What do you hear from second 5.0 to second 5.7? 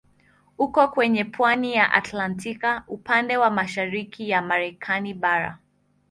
bara.